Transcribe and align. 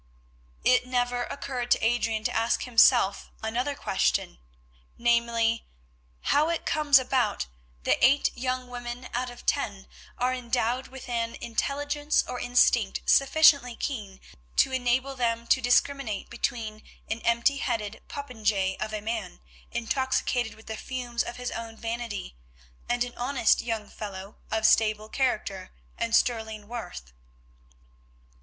It 0.63 0.87
never 0.87 1.25
occurred 1.25 1.69
to 1.69 1.85
Adrian 1.85 2.23
to 2.23 2.35
ask 2.35 2.63
himself 2.63 3.29
another 3.43 3.75
question, 3.75 4.39
namely, 4.97 5.63
how 6.21 6.49
it 6.49 6.65
comes 6.65 6.97
about 6.97 7.45
that 7.83 8.03
eight 8.03 8.35
young 8.35 8.67
women 8.67 9.09
out 9.13 9.29
of 9.29 9.45
ten 9.45 9.85
are 10.17 10.33
endowed 10.33 10.87
with 10.87 11.07
an 11.07 11.35
intelligence 11.39 12.23
or 12.27 12.39
instinct 12.39 13.01
sufficiently 13.07 13.75
keen 13.75 14.19
to 14.55 14.71
enable 14.73 15.15
them 15.15 15.45
to 15.45 15.61
discriminate 15.61 16.31
between 16.31 16.81
an 17.07 17.19
empty 17.19 17.57
headed 17.57 18.01
popinjay 18.07 18.77
of 18.77 18.95
a 18.95 19.01
man, 19.01 19.39
intoxicated 19.69 20.55
with 20.55 20.65
the 20.65 20.77
fumes 20.77 21.21
of 21.21 21.35
his 21.35 21.51
own 21.51 21.77
vanity, 21.77 22.35
and 22.89 23.03
an 23.03 23.13
honest 23.17 23.61
young 23.61 23.87
fellow 23.87 24.37
of 24.49 24.65
stable 24.65 25.09
character 25.09 25.69
and 25.95 26.15
sterling 26.15 26.67
worth? 26.67 27.13